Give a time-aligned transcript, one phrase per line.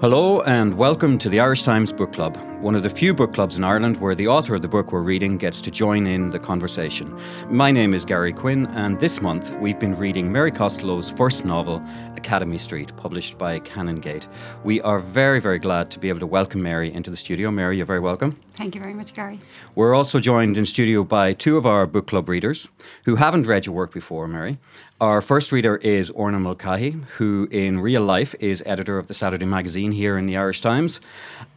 [0.00, 3.58] Hello and welcome to the Irish Times Book Club, one of the few book clubs
[3.58, 6.38] in Ireland where the author of the book we're reading gets to join in the
[6.38, 7.18] conversation.
[7.50, 11.82] My name is Gary Quinn, and this month we've been reading Mary Costello's first novel,
[12.16, 14.28] Academy Street, published by Canongate.
[14.62, 17.50] We are very, very glad to be able to welcome Mary into the studio.
[17.50, 18.38] Mary, you're very welcome.
[18.56, 19.40] Thank you very much, Gary.
[19.74, 22.68] We're also joined in studio by two of our book club readers
[23.04, 24.58] who haven't read your work before, Mary.
[25.00, 29.46] Our first reader is Orna Mulcahy, who in real life is editor of the Saturday
[29.46, 31.00] magazine here in the Irish Times.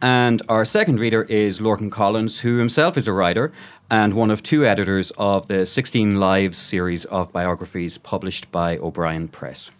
[0.00, 3.52] And our second reader is Lorcan Collins, who himself is a writer
[3.90, 9.26] and one of two editors of the 16 Lives series of biographies published by O'Brien
[9.26, 9.72] Press.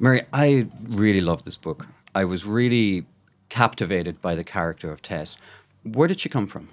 [0.00, 1.86] Mary, I really love this book.
[2.12, 3.06] I was really
[3.50, 5.36] captivated by the character of Tess.
[5.84, 6.70] Where did she come from?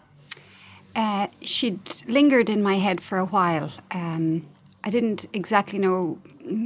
[0.96, 3.70] Uh, she'd lingered in my head for a while.
[3.92, 4.48] Um,
[4.84, 6.20] I didn't exactly know.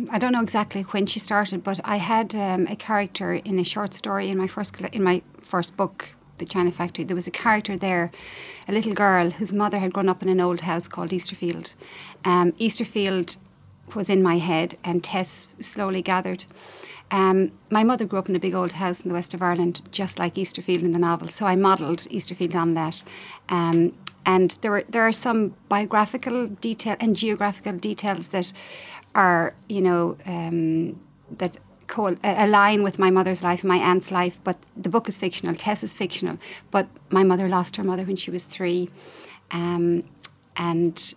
[0.10, 3.64] I don't know exactly when she started, but I had um, a character in a
[3.64, 7.04] short story in my first in my first book, The China Factory.
[7.04, 8.12] There was a character there,
[8.68, 11.76] a little girl whose mother had grown up in an old house called Easterfield.
[12.24, 13.38] Um, Easterfield
[13.94, 16.46] was in my head, and Tess slowly gathered.
[17.12, 19.82] Um, my mother grew up in a big old house in the west of Ireland,
[19.92, 21.28] just like Easterfield in the novel.
[21.28, 23.04] So I modelled Easterfield on that.
[23.50, 23.94] Um,
[24.26, 28.52] and there, were, there are some biographical detail and geographical details that
[29.14, 31.00] are, you know, um,
[31.38, 34.40] that co- align with my mother's life and my aunt's life.
[34.44, 35.56] But the book is fictional.
[35.56, 36.38] Tess is fictional.
[36.72, 38.90] But my mother lost her mother when she was three,
[39.52, 40.04] um,
[40.58, 41.16] and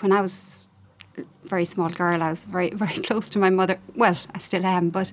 [0.00, 0.66] when I was
[1.44, 2.22] very small girl.
[2.22, 3.78] I was very, very close to my mother.
[3.94, 5.12] Well, I still am, but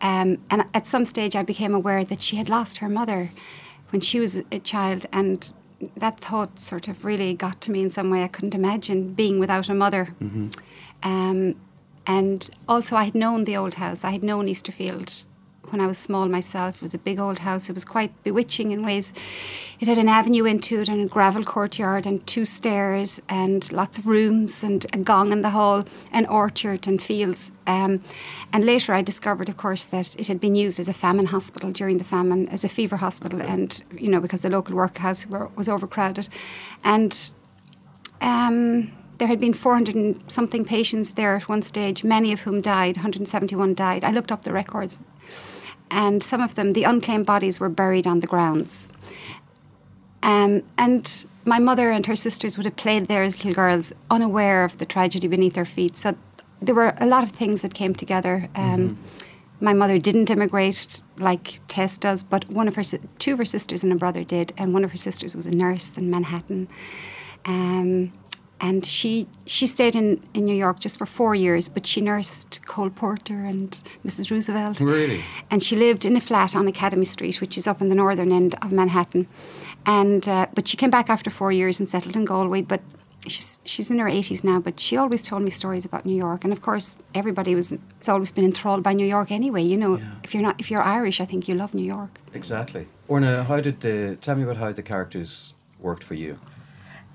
[0.00, 3.30] um, and at some stage I became aware that she had lost her mother
[3.90, 5.52] when she was a child, and
[5.96, 8.22] that thought sort of really got to me in some way.
[8.22, 10.14] I couldn't imagine being without a mother.
[10.20, 10.48] Mm-hmm.
[11.02, 11.56] Um,
[12.06, 14.04] and also, I had known the old house.
[14.04, 15.24] I had known Easterfield
[15.72, 16.76] when I was small myself.
[16.76, 17.68] It was a big old house.
[17.68, 19.12] It was quite bewitching in ways.
[19.80, 23.98] It had an avenue into it and a gravel courtyard and two stairs and lots
[23.98, 27.50] of rooms and a gong in the hall, an orchard and fields.
[27.66, 28.02] Um,
[28.52, 31.72] and later I discovered, of course, that it had been used as a famine hospital
[31.72, 35.48] during the famine, as a fever hospital, and, you know, because the local workhouse were,
[35.56, 36.28] was overcrowded.
[36.84, 37.32] And
[38.20, 42.60] um, there had been 400 and something patients there at one stage, many of whom
[42.60, 44.04] died, 171 died.
[44.04, 44.98] I looked up the records
[45.92, 48.90] and some of them, the unclaimed bodies, were buried on the grounds.
[50.22, 54.64] Um, and my mother and her sisters would have played there as little girls, unaware
[54.64, 55.96] of the tragedy beneath their feet.
[55.96, 56.16] So
[56.60, 58.48] there were a lot of things that came together.
[58.54, 59.64] Um, mm-hmm.
[59.64, 62.82] My mother didn't immigrate like Tess does, but one of her
[63.18, 65.54] two of her sisters and a brother did, and one of her sisters was a
[65.54, 66.68] nurse in Manhattan.
[67.44, 68.12] Um,
[68.62, 72.64] and she she stayed in, in New York just for four years, but she nursed
[72.64, 74.30] Cole Porter and Mrs.
[74.30, 74.78] Roosevelt.
[74.80, 75.20] Really?
[75.50, 78.30] And she lived in a flat on Academy Street, which is up in the northern
[78.30, 79.26] end of Manhattan.
[79.84, 82.62] And uh, but she came back after four years and settled in Galway.
[82.62, 82.82] But
[83.26, 84.60] she's she's in her eighties now.
[84.60, 88.08] But she always told me stories about New York, and of course, everybody was it's
[88.08, 89.62] always been enthralled by New York anyway.
[89.62, 90.12] You know, yeah.
[90.22, 92.20] if you're not if you're Irish, I think you love New York.
[92.32, 92.86] Exactly.
[93.08, 96.38] Orna, how did the tell me about how the characters worked for you?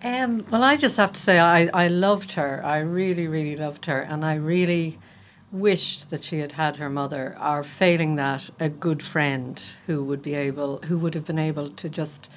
[0.07, 2.63] Um, well, I just have to say, I, I loved her.
[2.63, 3.99] I really, really loved her.
[3.99, 4.99] And I really
[5.51, 10.21] wished that she had had her mother, or failing that, a good friend who would
[10.21, 12.29] be able, who would have been able to just,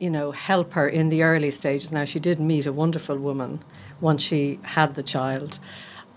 [0.00, 1.92] you know, help her in the early stages.
[1.92, 3.62] Now, she did meet a wonderful woman
[4.00, 5.60] once she had the child,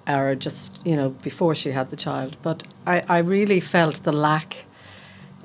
[0.07, 2.37] or just, you know, before she had the child.
[2.41, 4.65] But I, I really felt the lack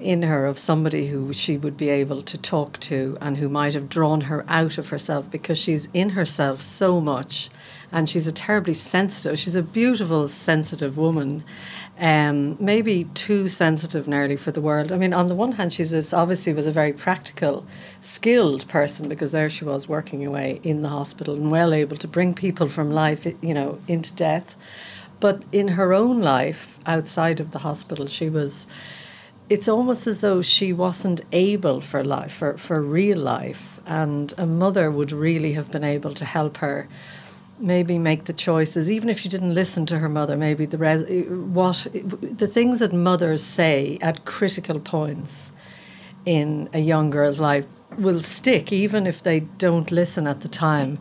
[0.01, 3.75] in her of somebody who she would be able to talk to and who might
[3.75, 7.51] have drawn her out of herself because she's in herself so much.
[7.93, 11.45] And she's a terribly sensitive she's a beautiful sensitive woman.
[11.99, 14.93] Um, maybe too sensitive nearly for the world.
[14.93, 17.65] I mean on the one hand she's obviously was a very practical
[18.01, 22.09] skilled person because there she was working away in the hospital and well able to
[22.09, 24.57] bring people from life you know into death.
[25.21, 28.66] But in her own life outside of the hospital she was
[29.48, 33.81] it's almost as though she wasn't able for life, for, for real life.
[33.87, 36.89] And a mother would really have been able to help her
[37.59, 41.27] maybe make the choices, even if she didn't listen to her mother, maybe the res-
[41.28, 45.53] what the things that mothers say at critical points
[46.27, 47.66] in a young girl's life
[47.97, 50.99] will stick, even if they don't listen at the time.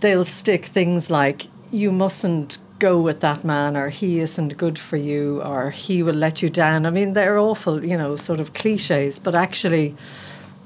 [0.00, 4.96] They'll stick things like, you mustn't go with that man or he isn't good for
[4.96, 6.86] you or he will let you down.
[6.86, 9.94] I mean, they're awful, you know, sort of cliches, but actually,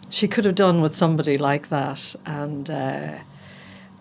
[0.08, 2.16] she could have done with somebody like that.
[2.24, 3.18] And uh,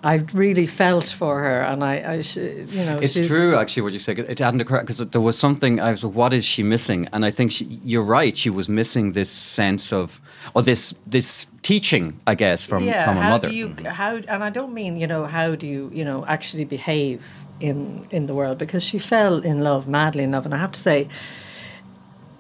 [0.06, 2.38] I really felt for her, and I, I sh-
[2.78, 4.14] you know, it's true actually what you say.
[4.14, 5.80] It hadn't occurred because there was something.
[5.80, 7.08] I was, what is she missing?
[7.12, 8.38] And I think she, you're right.
[8.38, 10.22] She was missing this sense of,
[10.54, 13.50] or this this teaching, I guess, from yeah, from her how mother.
[13.50, 16.66] Do you, how, and I don't mean you know how do you you know actually
[16.66, 17.20] behave
[17.60, 20.72] in in the world because she fell in love madly in love, and I have
[20.72, 21.08] to say.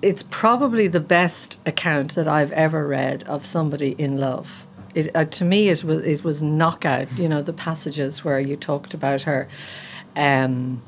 [0.01, 5.25] It's probably the best account that I've ever read of somebody in love it, uh,
[5.25, 7.07] to me it was it was knockout.
[7.19, 9.47] You know the passages where you talked about her.
[10.15, 10.81] Um,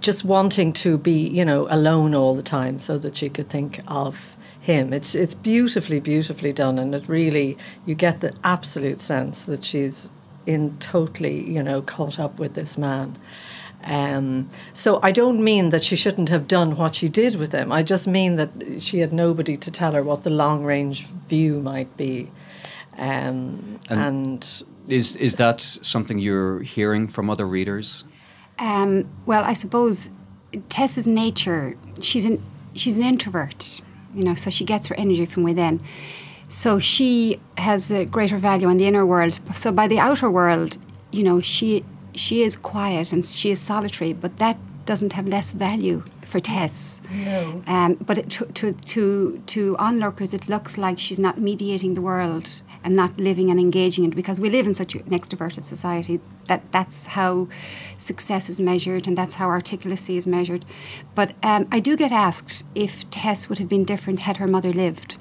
[0.00, 3.80] just wanting to be, you know, alone all the time so that she could think
[3.86, 4.92] of him.
[4.92, 10.10] It's it's beautifully, beautifully done, and it really you get the absolute sense that she's
[10.46, 13.16] in totally, you know, caught up with this man.
[13.84, 17.72] Um, so I don't mean that she shouldn't have done what she did with him.
[17.72, 21.60] I just mean that she had nobody to tell her what the long range view
[21.60, 22.30] might be.
[22.98, 28.04] Um, and, and, is is that something you're hearing from other readers?
[28.58, 30.10] Um, well, I suppose
[30.68, 31.76] Tess's nature.
[32.02, 32.42] She's an
[32.74, 33.80] she's an introvert,
[34.14, 35.80] you know, so she gets her energy from within.
[36.48, 39.38] So she has a greater value on the inner world.
[39.54, 40.78] So by the outer world,
[41.12, 41.84] you know, she
[42.14, 47.00] she is quiet and she is solitary, but that doesn't have less value for Tess.
[47.12, 47.62] No.
[47.66, 52.00] Um, but it, to, to, to, to onlookers, it looks like she's not mediating the
[52.00, 55.62] world and not living and engaging in it because we live in such an extroverted
[55.62, 57.48] society that that's how
[57.98, 60.64] success is measured and that's how articulacy is measured.
[61.14, 64.72] But um, I do get asked if Tess would have been different had her mother
[64.72, 65.16] lived.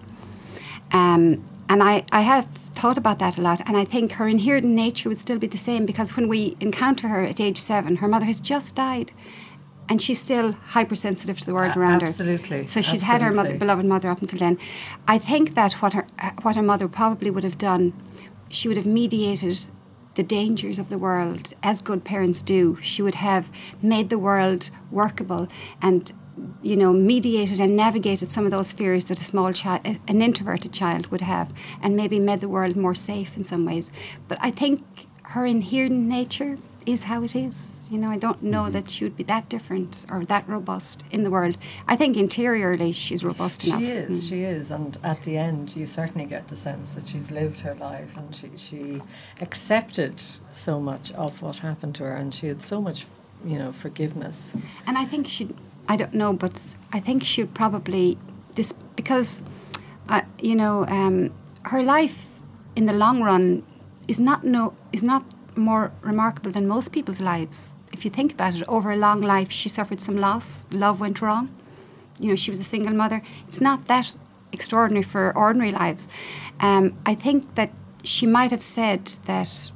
[0.92, 4.66] Um, and I, I have thought about that a lot, and I think her inherent
[4.66, 8.08] nature would still be the same because when we encounter her at age seven, her
[8.08, 9.12] mother has just died
[9.90, 12.62] and she's still hypersensitive to the world uh, around absolutely, her.
[12.62, 12.68] Absolutely.
[12.68, 13.08] So she's absolutely.
[13.08, 14.58] had her mother, beloved mother up until then.
[15.08, 16.06] I think that what her
[16.44, 17.94] what her mother probably would have done,
[18.50, 19.68] she would have mediated
[20.16, 22.78] the dangers of the world as good parents do.
[22.82, 23.50] She would have
[23.82, 25.48] made the world workable
[25.82, 26.12] and
[26.62, 30.72] you know mediated and navigated some of those fears that a small child an introverted
[30.72, 33.92] child would have and maybe made the world more safe in some ways
[34.30, 34.82] but i think
[35.24, 37.88] her inherent nature is how it is.
[37.90, 38.74] You know, I don't know mm-hmm.
[38.74, 41.58] that she would be that different or that robust in the world.
[41.88, 43.82] I think interiorly she's robust she enough.
[43.82, 44.30] She is, mm.
[44.30, 44.72] she is.
[44.72, 48.34] And at the end, you certainly get the sense that she's lived her life and
[48.34, 49.02] she, she
[49.42, 50.22] accepted
[50.52, 53.06] so much of what happened to her and she had so much,
[53.46, 54.56] you know, forgiveness.
[54.88, 55.50] And I think she,
[55.88, 56.54] I don't know, but
[56.92, 58.18] I think she'd probably,
[58.56, 59.44] this, because,
[60.08, 61.32] uh, you know, um,
[61.64, 62.28] her life
[62.76, 63.64] in the long run
[64.08, 65.24] is not no is not
[65.56, 67.76] more remarkable than most people's lives.
[67.92, 71.22] If you think about it, over a long life, she suffered some loss, love went
[71.22, 71.50] wrong.
[72.20, 73.22] You know, she was a single mother.
[73.48, 74.16] It's not that
[74.52, 76.08] extraordinary for ordinary lives.
[76.60, 77.72] Um, I think that
[78.04, 79.72] she might have said that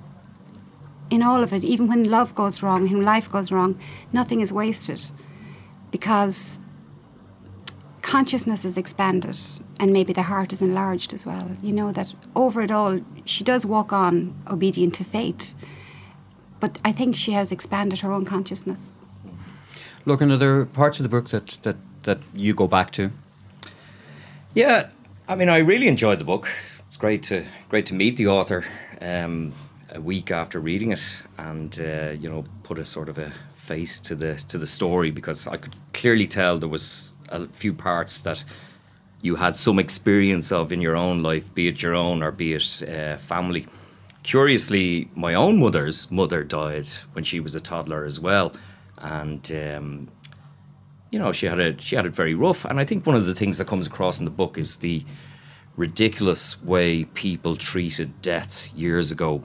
[1.10, 3.80] in all of it, even when love goes wrong, when life goes wrong,
[4.12, 5.02] nothing is wasted
[5.92, 6.60] because
[8.14, 9.36] consciousness is expanded
[9.80, 11.48] and maybe the heart is enlarged as well.
[11.64, 15.56] You know that over it all, she does walk on obedient to fate,
[16.60, 19.04] but I think she has expanded her own consciousness.
[20.06, 23.12] Look, are there parts of the book that, that, that you go back to?
[24.54, 24.90] Yeah,
[25.28, 26.48] I mean, I really enjoyed the book.
[26.88, 28.64] It's great to great to meet the author
[29.02, 29.54] um,
[29.90, 33.98] a week after reading it, and uh, you know, put a sort of a face
[34.02, 38.22] to the to the story because I could clearly tell there was a few parts
[38.22, 38.44] that
[39.24, 42.54] you had some experience of in your own life, be it your own or be
[42.54, 43.66] it uh, family.
[44.24, 48.54] Curiously, my own mother's mother died when she was a toddler as well,
[48.98, 50.08] and um,
[51.10, 52.66] you know she had it she had it very rough.
[52.66, 55.04] And I think one of the things that comes across in the book is the
[55.76, 59.44] ridiculous way people treated death years ago.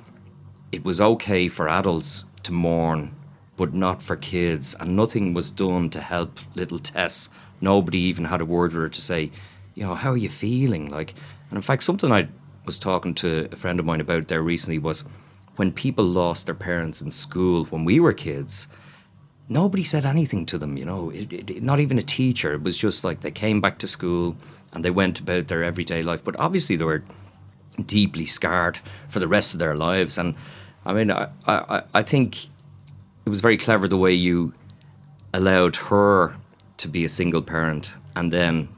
[0.73, 3.15] It was okay for adults to mourn,
[3.57, 7.29] but not for kids, and nothing was done to help little Tess
[7.61, 9.31] nobody even had a word with her to say,
[9.75, 10.91] you know, how are you feeling?
[10.91, 11.15] Like,
[11.51, 12.29] and in fact, something I
[12.67, 15.05] was talking to a friend of mine about there recently was
[15.57, 18.69] when people lost their parents in school when we were kids.
[19.49, 22.53] Nobody said anything to them, you know, it, it, not even a teacher.
[22.53, 24.37] It was just like they came back to school
[24.73, 26.23] and they went about their everyday life.
[26.23, 27.03] But obviously, they were
[27.87, 30.19] deeply scarred for the rest of their lives.
[30.19, 30.35] And
[30.85, 32.47] I mean, I, I, I think
[33.25, 34.53] it was very clever the way you
[35.33, 36.37] allowed her
[36.79, 38.69] to be a single parent and then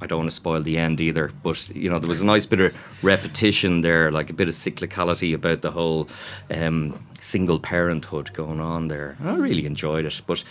[0.00, 2.44] I don't want to spoil the end either, but you know there was a nice
[2.44, 6.06] bit of repetition there, like a bit of cyclicality about the whole
[6.54, 9.16] um, single parenthood going on there.
[9.24, 10.44] I really enjoyed it, but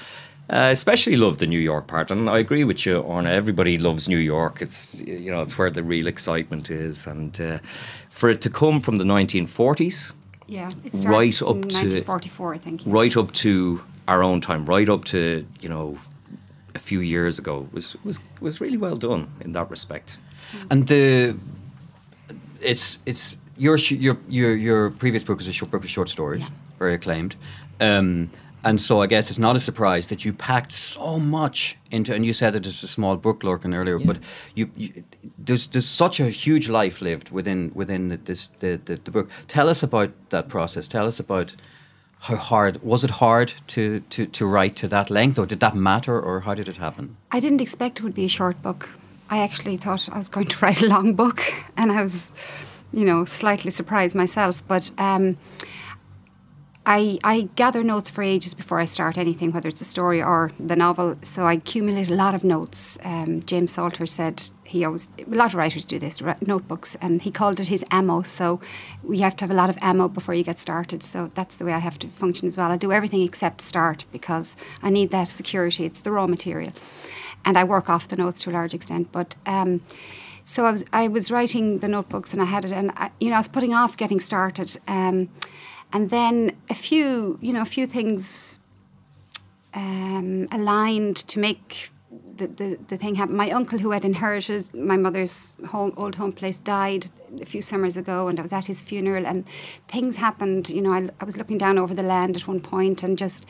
[0.50, 3.30] uh, especially loved the New York part, and I agree with you, Orna.
[3.30, 4.64] Everybody loves New York.
[4.64, 7.60] It's you know it's where the real excitement is, and uh,
[8.10, 10.12] for it to come from the 1940s
[10.48, 10.70] Yeah,
[11.06, 12.84] right up to 1944, I think.
[12.86, 12.92] yeah.
[12.94, 15.98] right up to our own time, right up to you know
[16.86, 20.20] few years ago was was was really well done in that respect.
[20.70, 21.36] And the
[22.62, 26.10] it's it's your sh- your your your previous book is a short book of short
[26.10, 26.56] stories, Yeah.
[26.80, 27.36] very acclaimed.
[27.82, 28.30] Um,
[28.64, 32.26] and so I guess it's not a surprise that you packed so much into, and
[32.26, 34.18] you said that it is a small book, Lorcan, earlier, but
[34.56, 35.04] you, you
[35.46, 39.30] there's there's such a huge life lived within within this the, the the book.
[39.48, 40.88] Tell us about that process.
[40.88, 41.56] Tell us about
[42.26, 45.76] how hard was it hard to to to write to that length, or did that
[45.76, 47.16] matter, or how did it happen?
[47.32, 48.90] I didn't expect it would be a short book.
[49.30, 51.42] I actually thought I was going to write a long book,
[51.78, 52.32] and I was,
[52.92, 54.64] you know, slightly surprised myself.
[54.68, 55.38] But um,
[56.88, 60.52] I, I gather notes for ages before I start anything, whether it's a story or
[60.60, 61.16] the novel.
[61.24, 63.00] So I accumulate a lot of notes.
[63.04, 67.32] Um, James Salter said he always, a lot of writers do this, notebooks, and he
[67.32, 68.22] called it his ammo.
[68.22, 68.60] So
[69.02, 71.02] we have to have a lot of ammo before you get started.
[71.02, 72.72] So that's the way I have to function as well.
[72.72, 75.86] I do everything except start because I need that security.
[75.86, 76.74] It's the raw material.
[77.44, 79.12] And I work off the notes to a large extent.
[79.12, 79.82] But um,
[80.44, 83.30] so I was I was writing the notebooks and I had it, and I, you
[83.30, 84.78] know I was putting off getting started.
[84.88, 85.30] Um,
[85.96, 88.60] and then a few, you know, a few things
[89.74, 91.90] um, aligned to make
[92.36, 93.38] the, the, the thing happen.
[93.38, 97.06] My uncle, who had inherited my mother's home, old home place, died
[97.40, 99.46] a few summers ago, and I was at his funeral, and
[99.88, 100.68] things happened.
[100.68, 103.46] You know, I, I was looking down over the land at one point, and just.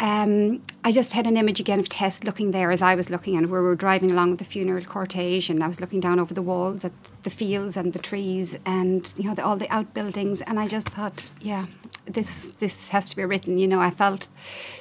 [0.00, 3.36] Um, I just had an image again of Tess looking there as I was looking,
[3.36, 6.42] and we were driving along the funeral cortege, and I was looking down over the
[6.42, 10.58] walls at the fields and the trees, and you know the, all the outbuildings, and
[10.58, 11.66] I just thought, yeah,
[12.06, 13.58] this this has to be written.
[13.58, 14.28] You know, I felt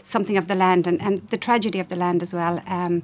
[0.04, 2.62] something of the land and, and the tragedy of the land as well.
[2.68, 3.04] Um,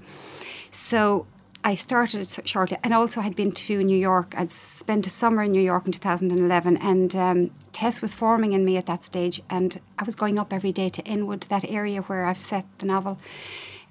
[0.72, 1.26] so
[1.64, 4.34] I started shortly, and also had been to New York.
[4.38, 8.64] I'd spent a summer in New York in 2011, and um, Tess was forming in
[8.64, 12.02] me at that stage, and I was going up every day to Inwood, that area
[12.04, 13.20] where I've set the novel.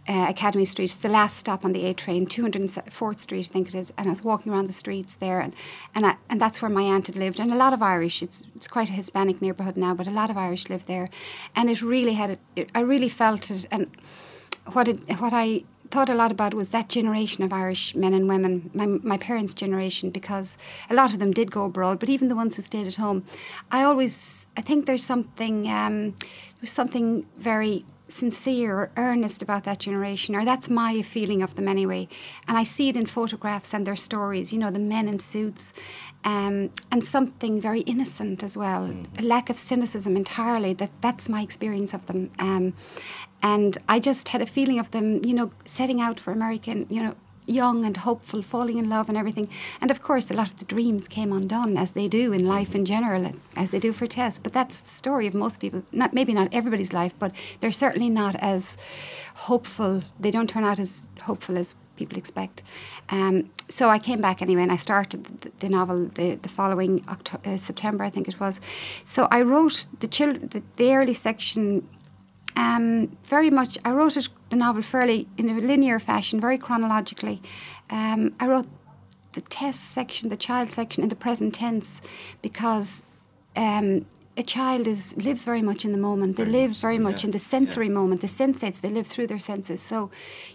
[0.09, 3.75] Uh, Academy Street, the last stop on the A train, 204th Street, I think it
[3.75, 3.93] is.
[3.99, 5.53] And I was walking around the streets there, and
[5.95, 8.23] and, I, and that's where my aunt had lived, and a lot of Irish.
[8.23, 11.09] It's it's quite a Hispanic neighbourhood now, but a lot of Irish live there,
[11.57, 13.91] and it really had it I really felt it, and
[14.73, 18.29] what it what I thought a lot about was that generation of Irish men and
[18.29, 20.59] women, my my parents' generation, because
[20.91, 23.25] a lot of them did go abroad, but even the ones who stayed at home,
[23.71, 26.15] I always I think there's something um,
[26.61, 31.69] there's something very sincere or earnest about that generation, or that's my feeling of them
[31.69, 32.09] anyway.
[32.47, 35.73] And I see it in photographs and their stories, you know, the men in suits,
[36.25, 40.73] um, and something very innocent as well, a lack of cynicism entirely.
[40.73, 42.31] That that's my experience of them.
[42.39, 42.75] Um,
[43.43, 47.03] and I just had a feeling of them, you know, setting out for American, you
[47.03, 47.15] know,
[47.47, 49.49] young and hopeful, falling in love and everything.
[49.81, 52.75] And of course, a lot of the dreams came undone, as they do in life
[52.75, 54.39] in general, as they do for Tess.
[54.39, 55.83] But that's the story of most people.
[55.93, 58.77] Not maybe not everybody's life, but they're certainly not as
[59.35, 60.03] hopeful.
[60.19, 62.63] They don't turn out as hopeful as people expect.
[63.09, 67.05] Um, so I came back anyway, and I started the, the novel the, the following
[67.09, 68.61] October, uh, September, I think it was.
[69.05, 71.89] So I wrote the, chil- the, the early section
[72.57, 73.79] um, very much.
[73.85, 77.43] I wrote it, the novel fairly in a linear fashion, very chronologically.
[77.91, 78.67] Um, I wrote
[79.33, 82.01] the Tess section, the child section, in the present tense,
[82.41, 83.03] because
[83.55, 84.07] um,
[84.39, 86.37] a child is lives very much in the moment.
[86.37, 88.21] They live very much in the sensory moment.
[88.21, 89.81] The sensates they live through their senses.
[89.81, 90.11] So,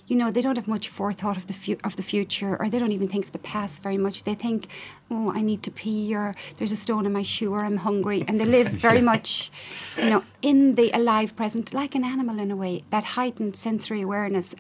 [0.06, 2.78] you know, they don't have much forethought of the fu- of the future, or they
[2.78, 4.24] don't even think of the past very much.
[4.24, 4.68] They think,
[5.10, 8.24] oh, I need to pee, or there's a stone in my shoe, or I'm hungry,
[8.28, 9.52] and they live very much,
[9.98, 12.84] you know, in the alive present, like an animal in a way.
[12.92, 14.54] That heightened sensory awareness,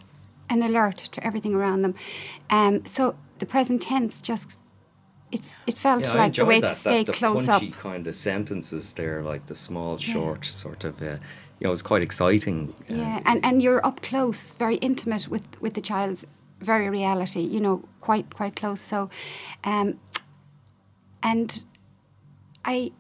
[0.50, 1.94] and alert to everything around them.
[2.50, 4.61] Um, so the present tense just.
[5.32, 7.64] It, it felt Yeah, like the way that, to stay that, close up.
[7.72, 11.02] kind of sentences there, like the small, short sort of.
[11.02, 11.06] Uh,
[11.60, 12.74] you know, it was quite exciting.
[12.90, 16.26] uh, Yeah, and, and you're up close, very intimate with, with the child's
[16.60, 18.82] very reality, you know, quite quite close.
[18.82, 19.10] So,
[19.64, 20.00] um,
[21.24, 21.64] and
[22.66, 22.92] I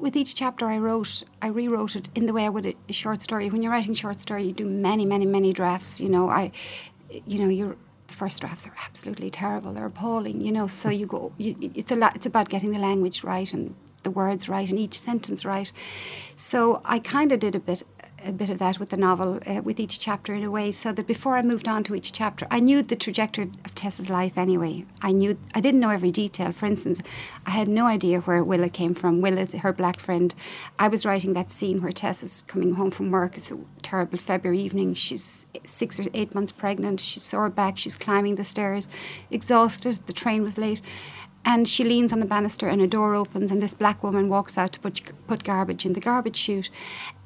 [0.00, 2.92] with each chapter I wrote, I rewrote it in the way I would a, a
[2.92, 3.50] short story.
[3.50, 6.00] When you're writing short story, you do many, many, many drafts.
[6.00, 6.52] You know, I,
[7.26, 7.76] you know, you're
[8.06, 9.72] the first drafts are absolutely terrible.
[9.72, 10.40] They're appalling.
[10.40, 11.32] You know, so you go.
[11.38, 12.16] You, it's a lot.
[12.16, 15.72] It's about getting the language right and the words right and each sentence right.
[16.36, 17.82] So I kind of did a bit
[18.24, 20.92] a bit of that with the novel, uh, with each chapter in a way, so
[20.92, 24.38] that before I moved on to each chapter, I knew the trajectory of Tess's life
[24.38, 24.86] anyway.
[25.02, 26.52] I knew I didn't know every detail.
[26.52, 27.00] For instance,
[27.46, 29.20] I had no idea where Willa came from.
[29.20, 30.34] Willa, her black friend.
[30.78, 33.36] I was writing that scene where Tess's coming home from work.
[33.36, 34.94] It's a terrible February evening.
[34.94, 37.00] She's six or eight months pregnant.
[37.00, 37.78] She's sore back.
[37.78, 38.88] She's climbing the stairs,
[39.30, 39.98] exhausted.
[40.06, 40.80] The train was late
[41.46, 44.56] And she leans on the banister, and a door opens, and this black woman walks
[44.56, 46.70] out to put, put garbage in the garbage chute.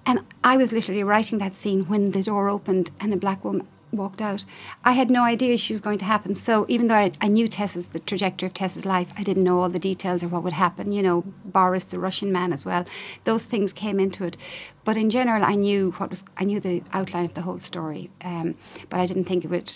[0.09, 3.69] And I was literally writing that scene when the door opened and the black woman
[3.93, 4.47] walked out.
[4.83, 6.35] I had no idea she was going to happen.
[6.35, 9.61] So even though I, I, knew Tess's the trajectory of Tess's life, I didn't know
[9.61, 10.93] all the details of what would happen.
[10.93, 12.87] You know, Boris, the Russian man, as well.
[13.25, 14.39] Those things came into it.
[14.83, 16.25] But in general, I knew what was.
[16.39, 18.11] I knew the outline of the whole story.
[18.25, 18.55] Um,
[18.89, 19.71] but I didn't think it would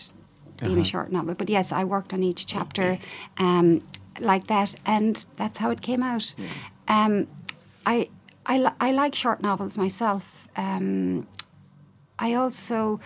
[0.61, 0.81] be uh-huh.
[0.81, 1.35] a short novel.
[1.35, 2.99] But yes, I worked on each chapter
[3.39, 3.83] um,
[4.19, 6.35] like that, and that's how it came out.
[6.39, 6.49] Yeah.
[6.89, 7.29] Um,
[7.85, 8.09] I.
[8.47, 10.49] I, I like short novels myself.
[10.57, 11.27] Um,
[12.19, 13.01] I also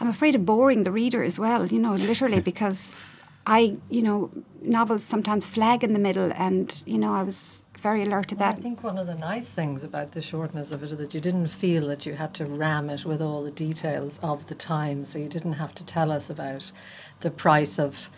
[0.00, 4.30] I'm afraid of boring the reader as well, you know, literally because I, you know,
[4.62, 8.56] novels sometimes flag in the middle and, you know, I was very alert to that.
[8.56, 11.20] I think one of the nice things about the shortness of it is that you
[11.20, 15.04] didn't feel that you had to ram it with all the details of the time.
[15.04, 16.72] So you didn't have to tell us about
[17.20, 18.10] the price of,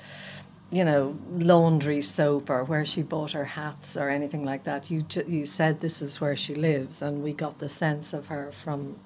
[0.73, 4.91] you know, laundry soap or where she bought her hats or anything like that.
[4.91, 8.29] You ju- you said this is where she lives, and we got the sense of
[8.29, 8.97] her from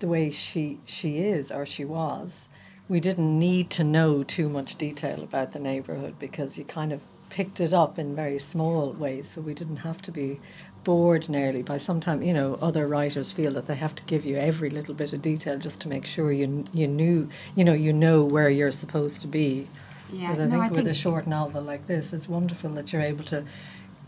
[0.00, 2.48] the way she she is or she was,
[2.88, 7.04] we didn't need to know too much detail about the neighborhood because you kind of
[7.28, 10.40] picked it up in very small ways, so we didn't have to be
[10.82, 14.36] bored nearly by sometimes you know other writers feel that they have to give you
[14.36, 17.92] every little bit of detail just to make sure you you knew you know you
[17.92, 19.68] know where you're supposed to be
[20.12, 22.70] yeah, because I, no, think I with think a short novel like this it's wonderful
[22.70, 23.44] that you're able to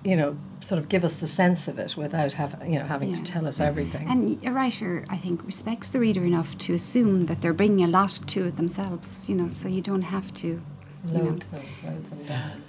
[0.04, 3.10] you know, sort of give us the sense of it without have, you know, having
[3.10, 3.16] yeah.
[3.16, 4.08] to tell us everything.
[4.08, 7.88] And a writer, I think, respects the reader enough to assume that they're bringing a
[7.88, 10.60] lot to it themselves, you know, so you don't have to
[11.04, 11.30] load you know.
[11.38, 12.62] them, load them down.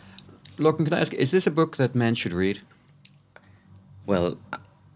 [0.58, 2.62] Lorcan, can I ask, is this a book that men should read?
[4.06, 4.38] Well,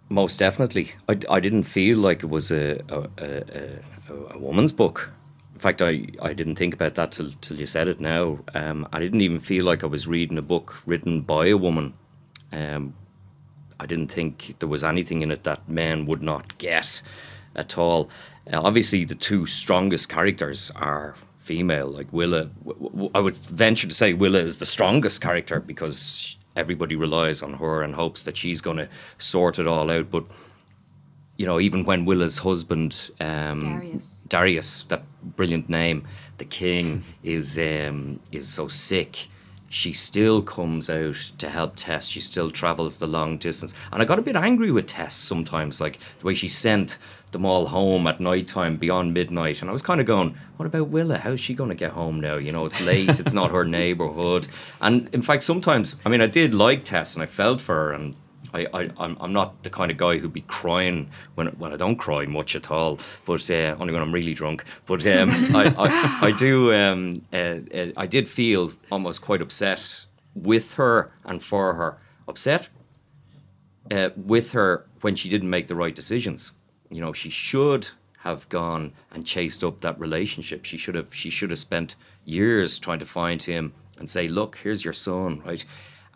[0.10, 0.92] most definitely.
[1.10, 5.12] I, I didn't feel like it was a, a, a, a woman's book.
[5.58, 8.38] In fact, I, I didn't think about that till, till you said it now.
[8.54, 11.96] Um, I didn't even feel like I was reading a book written by a woman.
[12.52, 12.94] Um,
[13.80, 17.02] I didn't think there was anything in it that men would not get
[17.56, 18.12] at all.
[18.54, 21.88] Uh, obviously, the two strongest characters are female.
[21.88, 22.52] Like Willa,
[23.16, 27.82] I would venture to say Willa is the strongest character because everybody relies on her
[27.82, 30.12] and hopes that she's going to sort it all out.
[30.12, 30.26] But
[31.38, 34.24] you know, even when Willa's husband, um, Darius.
[34.28, 35.04] Darius, that
[35.36, 39.28] brilliant name, the king, is um, is so sick
[39.70, 42.08] she still comes out to help Tess.
[42.08, 43.74] She still travels the long distance.
[43.92, 46.98] And I got a bit angry with Tess sometimes, like the way she sent
[47.32, 49.62] them all home at night time beyond midnight.
[49.62, 51.18] And I was kind of going, what about Willa?
[51.18, 52.36] How's she going to get home now?
[52.36, 54.48] You know, it's late, it's not her neighborhood.
[54.80, 57.92] And in fact, sometimes, I mean, I did like Tess and I felt for her
[57.92, 58.16] and
[58.54, 61.78] I, I, I'm, I'm not the kind of guy who'd be crying when, when I
[61.78, 64.64] don't cry much at all, but uh, only when I'm really drunk.
[64.86, 70.06] But um, I, I, I, do, um, uh, uh, I did feel almost quite upset
[70.36, 71.98] with her and for her.
[72.28, 72.70] Upset
[73.92, 76.54] uh, with her when she didn't make the right decisions.
[76.90, 80.66] You know, she should have gone and chased up that relationship.
[80.66, 84.58] She should have, she should have spent years trying to find him and say, look,
[84.64, 85.64] here's your son, right?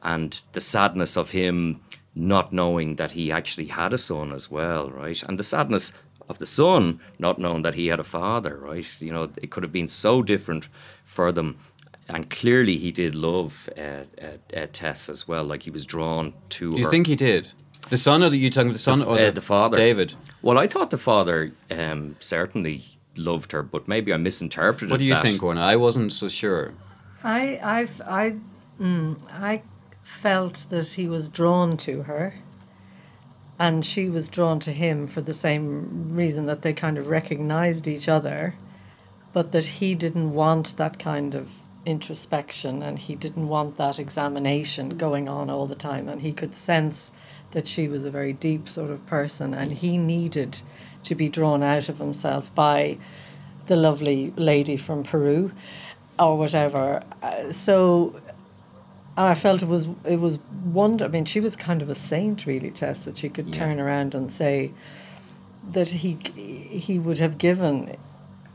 [0.03, 1.81] And the sadness of him
[2.15, 5.21] not knowing that he actually had a son as well, right?
[5.23, 5.93] And the sadness
[6.29, 8.87] of the son not knowing that he had a father, right?
[8.99, 10.67] You know, it could have been so different
[11.03, 11.57] for them.
[12.07, 15.45] And clearly, he did love uh, uh, uh, Tess as well.
[15.45, 16.71] Like he was drawn to.
[16.71, 16.91] Do you her.
[16.91, 17.51] think he did?
[17.89, 19.77] The son, or the, you talking about the son, the, or the, uh, the, father?
[19.77, 20.13] David.
[20.41, 22.83] Well, I thought the father um, certainly
[23.15, 24.89] loved her, but maybe I misinterpreted.
[24.89, 25.23] What do you that.
[25.23, 25.61] think, Orna?
[25.61, 26.73] I wasn't so sure.
[27.23, 28.35] I, I've, I,
[28.79, 29.61] mm, I
[30.03, 32.35] felt that he was drawn to her
[33.61, 37.87] and she was drawn to him for the same reason that they kind of recognized
[37.87, 38.55] each other,
[39.33, 44.97] but that he didn't want that kind of introspection and he didn't want that examination
[44.97, 46.09] going on all the time.
[46.09, 47.11] And he could sense
[47.51, 50.61] that she was a very deep sort of person and he needed
[51.03, 52.97] to be drawn out of himself by
[53.67, 55.51] the lovely lady from Peru
[56.17, 57.03] or whatever.
[57.21, 58.20] Uh, so
[59.17, 61.05] I felt it was it was wonder.
[61.05, 63.53] I mean, she was kind of a saint, really, Tess, that she could yeah.
[63.53, 64.71] turn around and say
[65.69, 67.95] that he he would have given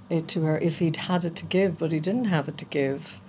[0.08, 2.64] it to her if he'd had it to give, but he didn't have it to
[2.64, 3.20] give,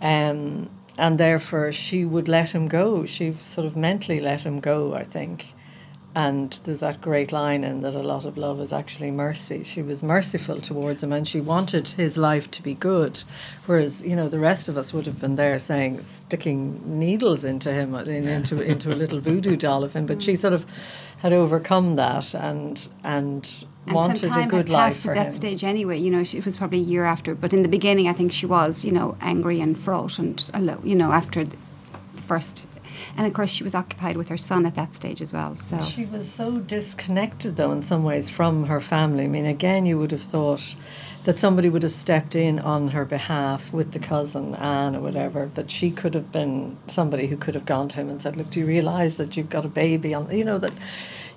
[0.00, 3.04] um, and therefore she would let him go.
[3.04, 5.52] She sort of mentally let him go, I think,
[6.14, 9.64] and there's that great line in that a lot of love is actually mercy.
[9.64, 13.22] She was merciful towards him and she wanted his life to be good.
[13.64, 17.72] Whereas, you know, the rest of us would have been there saying, sticking needles into
[17.72, 20.04] him, uh, into, into a little voodoo doll of him.
[20.04, 20.66] But she sort of
[21.18, 25.32] had overcome that and, and, and wanted a good life for at that him.
[25.32, 25.98] stage anyway.
[25.98, 27.34] You know, it was probably a year after.
[27.34, 30.50] But in the beginning, I think she was, you know, angry and fraught and,
[30.84, 31.56] you know, after the
[32.20, 32.66] first.
[33.16, 35.56] And of course, she was occupied with her son at that stage as well.
[35.56, 39.24] So She was so disconnected, though, in some ways from her family.
[39.24, 40.74] I mean, again, you would have thought
[41.24, 45.46] that somebody would have stepped in on her behalf with the cousin Anne or whatever,
[45.54, 48.50] that she could have been somebody who could have gone to him and said, Look,
[48.50, 50.72] do you realise that you've got a baby on, you know, that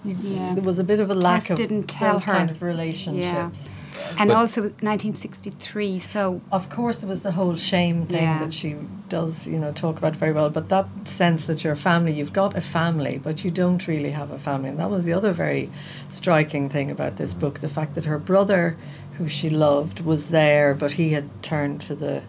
[0.06, 0.54] Yeah.
[0.54, 2.34] there was a bit of a lack Tess of didn't tell those her.
[2.34, 3.84] kind of relationships.
[4.20, 6.00] and But- also 1963.
[6.00, 8.40] So Of course, there was the whole shame thing Yeah.
[8.40, 8.76] that she
[9.10, 10.50] does, you know, talk about very well.
[10.50, 14.12] But that sense that you're a family, you've got a family, but you don't really
[14.12, 14.70] have a family.
[14.70, 15.70] And that was the other very
[16.08, 18.76] striking thing about this book the fact that her brother,
[19.18, 22.22] who she loved, was there, but he had turned to the.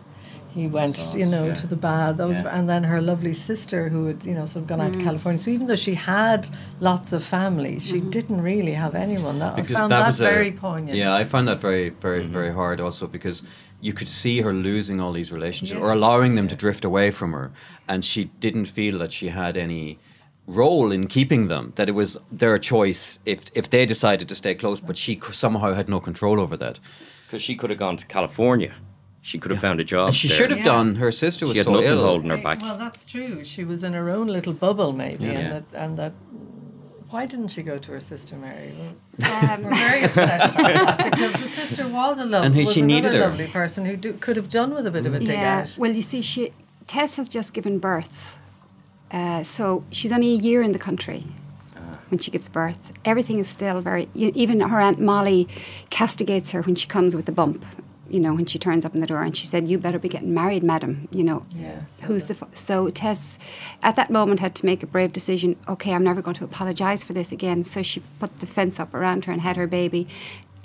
[0.57, 1.55] He went, Sauce, you know, yeah.
[1.61, 2.17] to the bad.
[2.17, 2.57] That was, Yeah.
[2.57, 4.99] and then her lovely sister, who had, you know, sort of gone out Mm.
[4.99, 5.39] to California.
[5.39, 6.49] So even though she had
[6.81, 8.11] lots of families, she Mm-hmm.
[8.19, 9.39] didn't really have anyone.
[9.43, 10.97] That, I found that that, was a- very poignant.
[10.97, 13.43] Yeah, I found that very, very, very hard also because
[13.83, 17.31] you could see her losing all these relationships or allowing them to drift away from
[17.39, 17.53] her,
[17.87, 19.99] and she didn't feel that she had any
[20.47, 21.73] role in keeping them.
[21.77, 25.75] That it was their choice if if they decided to stay close, but she somehow
[25.75, 26.81] had no control over that.
[27.27, 28.73] Because she could have gone to California.
[29.27, 30.07] She could have found a job.
[30.09, 30.37] And she there.
[30.37, 30.73] should have Yeah.
[30.77, 30.95] done.
[30.97, 32.05] Her sister was She had so nothing ill.
[32.11, 32.63] holding her back.
[32.63, 33.43] Well, that's true.
[33.43, 35.31] She was in her own little bubble, maybe, Yeah.
[35.41, 36.13] and that and that.
[37.11, 38.71] Why didn't she go to her sister Mary?
[39.19, 42.61] Well, um, we're very upset about that because the sister was a love, And who
[42.61, 43.21] was she needed her.
[43.21, 45.59] lovely person who do, could have done with a bit of a dig yeah.
[45.61, 45.77] out.
[45.79, 46.53] Well, you see, she
[46.87, 48.37] Tess has just given birth,
[49.11, 51.25] uh, so she's only a year in the country
[52.11, 52.79] when she gives birth.
[53.05, 54.09] Everything is still very.
[54.15, 55.49] You, even her aunt Molly
[55.91, 57.65] castigates her when she comes with the bump.
[58.09, 60.09] You know, when she turns up in the door and she said, "You better be
[60.09, 61.99] getting married, madam." You know, Yes.
[62.03, 63.39] who's the f- so Tess
[63.83, 65.57] at that moment had to make a brave decision.
[65.69, 67.65] Okay, I'm never going to apologise for this again.
[67.65, 70.07] So she put the fence up around her and had her baby.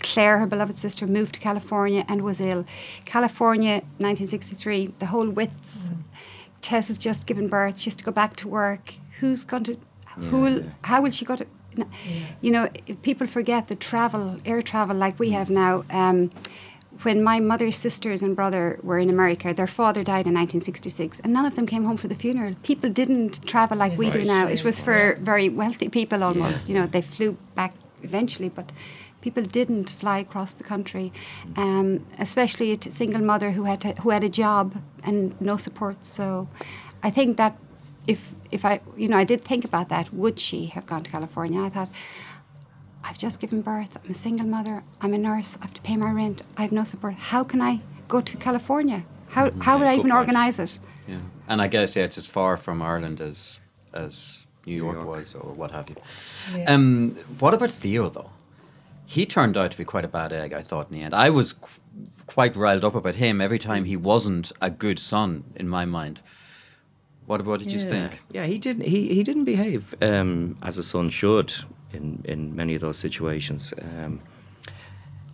[0.03, 2.65] Claire, her beloved sister, moved to California and was ill.
[3.05, 5.53] California, 1963, the whole width.
[6.61, 7.77] Tess has just given birth.
[7.79, 8.95] She has to go back to work.
[9.19, 9.77] Who's going to?
[10.29, 10.63] Who will?
[10.83, 11.45] How will she go to?
[11.77, 11.85] no,
[12.41, 12.67] You know,
[13.01, 15.83] people forget the travel, air travel like we have now.
[15.89, 16.29] Um,
[17.03, 21.33] when my mother's sisters and brother were in America, their father died in 1966, and
[21.33, 22.55] none of them came home for the funeral.
[22.63, 24.47] People didn't travel like we do now.
[24.47, 26.69] It was for very wealthy people almost.
[26.69, 28.71] You know, they flew back eventually, but
[29.21, 31.11] people didn't fly across the country,
[31.55, 36.05] um, especially a single mother who had to, who had a job and no support.
[36.05, 36.47] So,
[37.03, 37.57] I think that
[38.07, 41.11] if if I you know I did think about that, would she have gone to
[41.11, 41.61] California?
[41.61, 41.89] I thought.
[43.03, 43.97] I've just given birth.
[44.03, 44.83] I'm a single mother.
[45.01, 45.57] I'm a nurse.
[45.59, 46.41] I have to pay my rent.
[46.57, 47.15] I have no support.
[47.15, 49.03] How can I go to California?
[49.29, 50.79] How, how would Yeah, I even organise it?
[51.07, 53.59] Yeah, and I guess yeah, it's as far from Ireland as
[53.93, 55.07] as New York, York.
[55.07, 55.95] was, or what have you.
[56.55, 56.73] Yeah.
[56.73, 58.29] Um, what about Theo though?
[59.05, 60.53] He turned out to be quite a bad egg.
[60.53, 61.13] I thought in the end.
[61.13, 61.67] I was qu-
[62.27, 66.21] quite riled up about him every time he wasn't a good son in my mind.
[67.25, 68.19] What what did you think?
[68.31, 68.85] Yeah, he didn't.
[68.85, 71.53] He, he didn't behave um, as a son should
[71.93, 73.73] in, in many of those situations.
[73.81, 74.21] Um,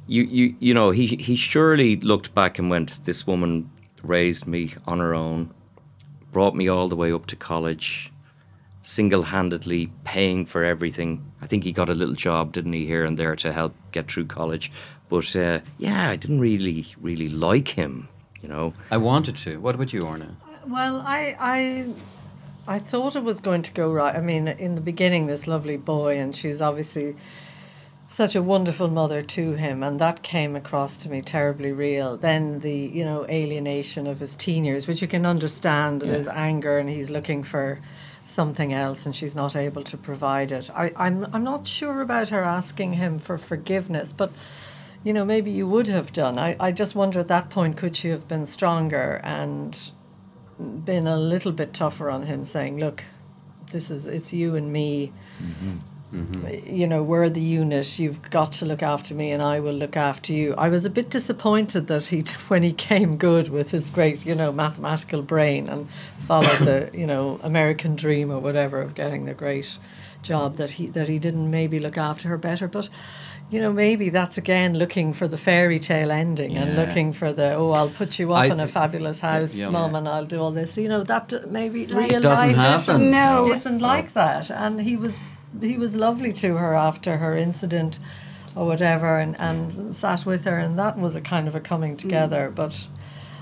[0.07, 3.69] you you you know he he surely looked back and went, "This woman
[4.03, 5.53] raised me on her own,
[6.31, 8.11] brought me all the way up to college,
[8.83, 13.17] single-handedly paying for everything." I think he got a little job, didn't he, here and
[13.19, 14.71] there to help get through college.
[15.09, 18.07] But uh, yeah, I didn't really really like him.
[18.41, 19.59] You know, I wanted to.
[19.59, 20.37] What about you, Orna?
[20.67, 21.87] Well, I, I,
[22.67, 24.15] I thought it was going to go right.
[24.15, 27.15] I mean, in the beginning, this lovely boy, and she's obviously
[28.07, 32.17] such a wonderful mother to him, and that came across to me terribly real.
[32.17, 36.01] Then the you know alienation of his teen years, which you can understand.
[36.01, 37.79] There's anger, and he's looking for
[38.23, 40.69] something else, and she's not able to provide it.
[40.75, 44.31] I, I'm I'm not sure about her asking him for forgiveness, but
[45.03, 46.37] you know, maybe you would have done.
[46.37, 49.91] I, I just wonder at that point, could she have been stronger and
[50.59, 53.03] been a little bit tougher on him, saying, look,
[53.71, 55.11] this is, it's you and me.
[55.41, 56.73] Mm-hmm.
[56.73, 57.99] You know, we're the unit.
[57.99, 60.53] You've got to look after me, and I will look after you.
[60.57, 64.33] I was a bit disappointed that he, when he came good with his great, you
[64.33, 65.89] know, mathematical brain and
[66.19, 69.77] followed the, you know, American dream or whatever of getting the great
[70.23, 72.67] job, that he that he didn't maybe look after her better.
[72.67, 72.89] But
[73.49, 77.53] you know, maybe that's again looking for the fairy tale ending and looking for the
[77.55, 79.69] oh, I'll put you up I- in a fabulous house, yeah.
[79.69, 80.77] mum, and I'll do all this.
[80.77, 82.75] You know, that maybe Like- real Doesn't life happen.
[83.01, 83.51] isn't, No.
[83.51, 84.51] isn't like that.
[84.51, 85.19] And he was
[85.61, 87.99] he was lovely to her after her incident
[88.55, 91.95] or whatever, and, and sat with her, and that was a kind of a coming
[91.95, 92.51] together.
[92.53, 92.87] But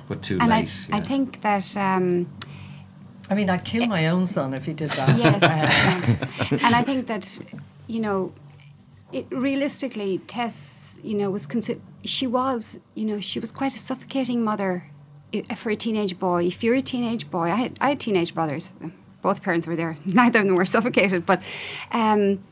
[0.08, 0.72] But too And I, late.
[0.92, 1.04] I yeah.
[1.04, 2.28] think that, um,
[3.30, 5.18] I mean, I'd kill my own son if he did that.
[5.18, 5.42] yes.
[6.64, 7.40] and I think that,
[7.88, 8.34] you know,
[9.16, 13.80] it, realistically, Tess, you know, was consider- she was, you know, she was quite a
[13.80, 14.92] suffocating mother
[15.56, 16.46] for a teenage boy.
[16.46, 18.72] If you're a teenage boy, I had, I had teenage brothers.
[19.22, 19.98] both parents were there.
[20.06, 21.42] Neither of them were suffocated, but
[21.92, 22.44] um,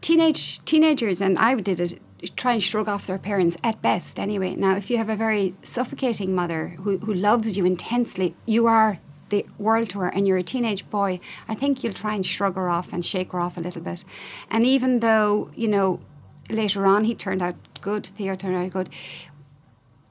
[0.00, 2.00] teenage teenagers and I did it.
[2.36, 4.54] Try and shrug off their parents at best, anyway.
[4.54, 8.98] Now, if you have a very suffocating mother who, who loves you intensely, you are
[9.30, 12.56] the world to her and you're a teenage boy, I think you'll try and shrug
[12.56, 14.04] her off and shake her off a little bit.
[14.50, 16.00] And even though, you know,
[16.48, 18.90] later on he turned out good, Theo turned out good,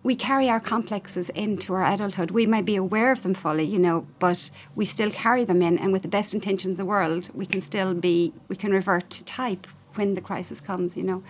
[0.02, 2.32] we carry our complexes into our adulthood.
[2.32, 5.78] We may be aware of them fully, you know, but we still carry them in,
[5.78, 9.10] and with the best intentions in the world, we can still be, we can revert
[9.10, 11.24] to type when the crisis comes, you know.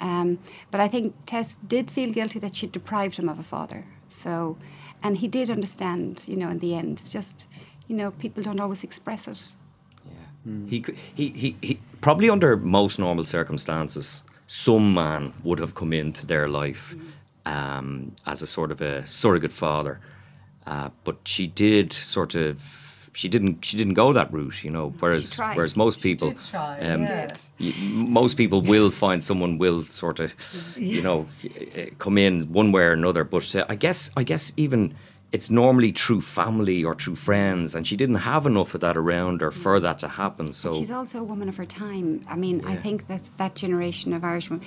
[0.00, 0.38] Um,
[0.70, 3.84] but I think Tess did feel guilty that she deprived him of a father.
[4.08, 4.56] So,
[5.06, 6.98] and he did understand, you know, in the end.
[6.98, 7.46] It's just,
[7.86, 9.40] you know, people don't always express it.
[10.04, 10.52] Yeah.
[10.52, 10.68] Mm.
[10.68, 15.92] He, could, he, he, he, probably under most normal circumstances, some man would have come
[15.92, 17.52] into their life mm.
[17.52, 20.00] um, as a sort of a surrogate father.
[20.66, 22.85] Uh, but she did sort of
[23.16, 24.90] she didn't she didn't go that route, you know.
[25.00, 26.34] Whereas whereas most people,
[26.82, 27.08] um,
[28.12, 30.34] most people will find someone will sort of,
[30.76, 31.26] you know,
[31.98, 33.24] come in one way or another.
[33.24, 34.94] But uh, I guess I guess even
[35.32, 39.40] it's normally through family or through friends, and she didn't have enough of that around
[39.40, 40.52] her for that to happen.
[40.52, 42.22] So she's also a woman of her time.
[42.28, 42.68] I mean, yeah.
[42.68, 44.66] I think that that generation of Irish women,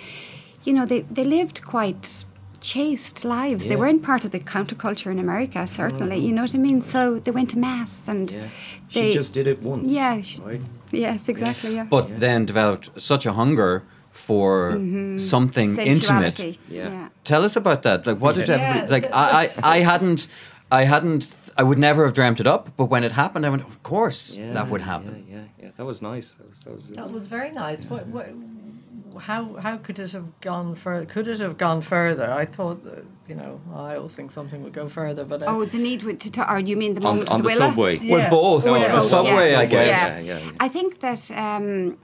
[0.64, 2.26] you know, they they lived quite
[2.62, 3.66] chaste lives.
[3.66, 3.72] Yeah.
[3.72, 6.18] They weren't part of the counterculture in America, certainly.
[6.18, 6.26] Mm-hmm.
[6.26, 6.82] You know what I mean?
[6.82, 8.48] So they went to mass and yeah.
[8.94, 9.92] they, she just did it once.
[9.92, 10.22] Yeah.
[10.42, 10.62] Right?
[10.92, 11.76] Yes, exactly.
[11.76, 11.86] Yeah.
[11.86, 15.18] But then developed such a hunger for mm-hmm.
[15.18, 15.88] something Sensuality.
[15.88, 16.58] intimate.
[16.68, 16.90] Yeah.
[16.90, 17.10] yeah.
[17.24, 18.08] Tell us about that.
[18.08, 19.06] Like, what did everybody like?
[19.14, 20.28] I, I, I hadn't.
[20.72, 21.32] I hadn't.
[21.58, 24.36] I would never have dreamt it up, but when it happened, I went, "Of course,
[24.36, 25.70] that would happen." Yeah, yeah, yeah.
[25.78, 26.36] That was nice.
[26.36, 27.86] That was, that was, that was very nice.
[27.86, 28.30] What, what,
[29.18, 31.06] how how could it have gone further?
[31.06, 32.30] Could it have gone further?
[32.32, 35.66] I thought, that, you know, I always think something would go further, but uh, oh,
[35.66, 37.98] the need to, to or you mean the moment on, on the, the subway?
[37.98, 38.16] Yeah.
[38.16, 38.68] Well, both.
[38.68, 39.60] Oh, the subway, yeah.
[39.60, 39.88] I guess.
[39.88, 40.20] Yeah.
[40.20, 41.98] Yeah, yeah, I think that um,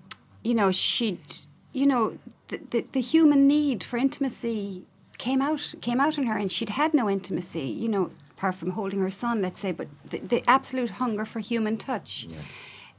[0.43, 1.35] you know she'd
[1.73, 4.83] you know the, the the human need for intimacy
[5.17, 7.67] came out came out in her, and she'd had no intimacy.
[7.67, 11.39] You know, apart from holding her son, let's say, but the, the absolute hunger for
[11.39, 12.27] human touch.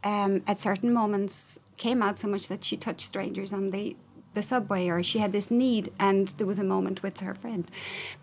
[0.04, 3.96] Um, at certain moments came out so much that she touched strangers on the
[4.34, 7.70] the subway or she had this need and there was a moment with her friend.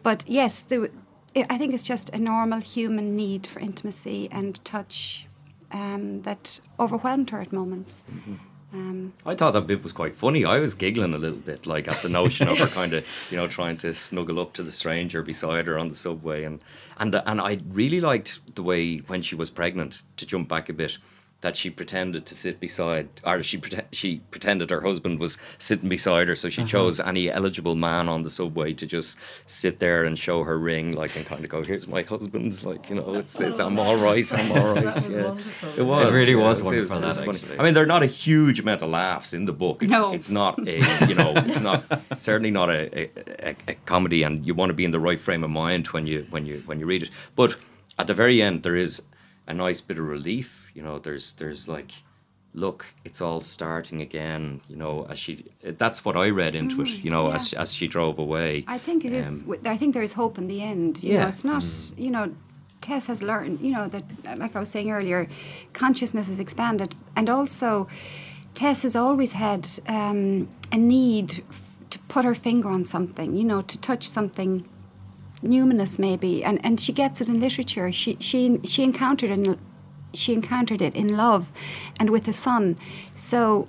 [0.03, 0.89] But yes, there,
[1.35, 5.27] I think it's just a normal human need for intimacy and touch
[5.71, 8.05] um, that overwhelmed her at moments.
[8.11, 8.35] Mm-hmm.
[8.73, 10.45] Um, I thought that bit was quite funny.
[10.45, 13.37] I was giggling a little bit, like at the notion of her kind of, you
[13.37, 16.59] know, trying to snuggle up to the stranger beside her on the subway, and
[16.97, 20.73] and and I really liked the way when she was pregnant to jump back a
[20.73, 20.97] bit
[21.43, 25.89] that she pretended to sit beside, or she pre- she pretended her husband was sitting
[25.89, 26.69] beside her, so she uh-huh.
[26.69, 30.93] chose any eligible man on the subway to just sit there and show her ring,
[30.93, 33.97] like and kind of go, "Here's my husband's," like you know, it's, it's I'm all
[33.97, 35.09] right, I'm all right.
[35.09, 35.35] yeah.
[35.75, 36.97] It was, it really yeah, was wonderful.
[36.97, 37.59] It was, it was funny.
[37.59, 39.83] I mean, there are not a huge amount of laughs in the book.
[39.83, 40.13] It's, no.
[40.13, 40.77] it's not a
[41.07, 41.83] you know, it's not
[42.17, 45.19] certainly not a, a, a, a comedy, and you want to be in the right
[45.19, 47.09] frame of mind when you when you when you read it.
[47.35, 47.59] But
[47.99, 49.01] at the very end, there is
[49.45, 50.62] a nice bit of relief.
[50.73, 51.91] You know, there's there's like,
[52.53, 54.61] look, it's all starting again.
[54.67, 57.03] You know, as she that's what I read into mm, it.
[57.03, 57.35] You know, yeah.
[57.35, 58.63] as as she drove away.
[58.67, 59.43] I think it um, is.
[59.65, 61.03] I think there is hope in the end.
[61.03, 61.23] You yeah.
[61.23, 61.63] know, it's not.
[61.63, 61.99] Mm.
[61.99, 62.35] You know.
[62.81, 64.03] Tess has learned, you know, that,
[64.37, 65.29] like I was saying earlier,
[65.71, 66.93] consciousness is expanded.
[67.15, 67.87] And also,
[68.55, 73.45] Tess has always had um, a need f- to put her finger on something, you
[73.45, 74.67] know, to touch something
[75.41, 77.89] numinous maybe, and, and she gets it in literature.
[77.93, 79.57] She she she encountered in
[80.13, 81.51] she encountered it in love,
[81.99, 82.77] and with the son.
[83.13, 83.67] So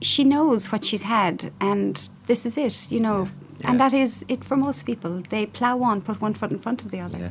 [0.00, 3.28] she knows what she's had, and this is it, you know.
[3.60, 3.70] Yeah.
[3.70, 5.22] And that is it for most people.
[5.30, 7.18] They plough on, put one foot in front of the other.
[7.18, 7.30] Yeah.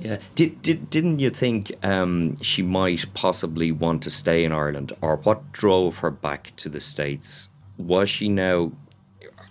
[0.00, 0.18] Yeah.
[0.34, 4.92] Did, did, didn't you think um, she might possibly want to stay in Ireland?
[5.02, 7.50] Or what drove her back to the States?
[7.76, 8.72] Was she now,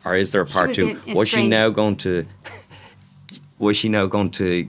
[0.06, 1.00] or is there a part two?
[1.14, 2.26] Was she now going to
[3.60, 4.68] was she now going to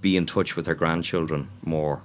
[0.00, 2.02] be in touch with her grandchildren more?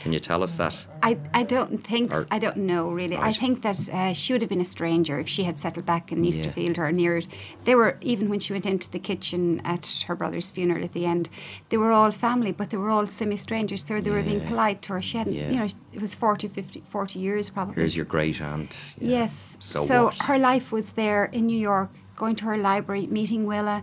[0.00, 0.86] Can you tell us that?
[1.02, 3.16] I, I don't think or, I don't know really.
[3.16, 3.28] Right.
[3.28, 6.10] I think that uh, she would have been a stranger if she had settled back
[6.10, 6.84] in Easterfield yeah.
[6.84, 7.28] or near it.
[7.64, 11.04] They were even when she went into the kitchen at her brother's funeral at the
[11.04, 11.28] end.
[11.68, 13.84] They were all family, but they were all semi-strangers.
[13.84, 14.16] So they yeah.
[14.16, 15.02] were being polite to her.
[15.02, 15.50] She hadn't, yeah.
[15.50, 17.74] you know, it was 40, 50, 40 years probably.
[17.74, 18.80] Here's your great aunt.
[18.98, 19.58] Yes.
[19.60, 23.82] So, so her life was there in New York, going to her library, meeting Willa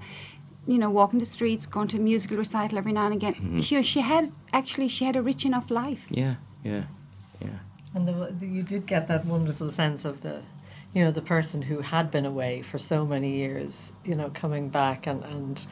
[0.67, 3.33] you know, walking the streets, going to a musical recital every now and again.
[3.35, 3.61] Mm-hmm.
[3.61, 6.05] She, she had actually she had a rich enough life.
[6.09, 6.83] Yeah, yeah,
[7.41, 7.59] yeah.
[7.95, 10.43] And the, the, you did get that wonderful sense of the,
[10.93, 14.69] you know, the person who had been away for so many years, you know, coming
[14.69, 15.65] back and and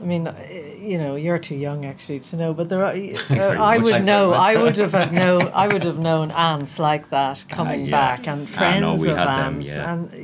[0.00, 0.34] I mean, uh,
[0.78, 2.92] you know, you're too young actually to know, but there are.
[2.92, 4.32] uh, I would Thanks know.
[4.32, 5.38] I would have had no.
[5.54, 7.90] I would have known aunts like that coming yes.
[7.90, 9.92] back and friends know, we of had them, aunts, yeah.
[9.92, 10.16] and uh,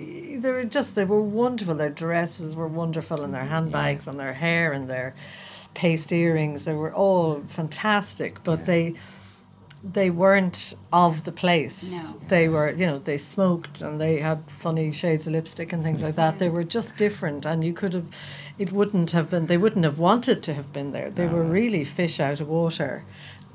[0.43, 1.75] they were just they were wonderful.
[1.75, 5.15] Their dresses were wonderful, and their mm, handbags, and their hair, and their
[5.75, 6.65] paste earrings.
[6.65, 8.95] They were all fantastic, but they
[9.85, 12.15] they weren't of the place.
[12.15, 12.21] No.
[12.29, 16.03] They were, you know, they smoked and they had funny shades of lipstick and things
[16.03, 16.39] like that.
[16.39, 18.09] They were just different, and you could have,
[18.59, 21.11] it wouldn't have been, they wouldn't have wanted to have been there.
[21.11, 23.05] They were really fish out of water.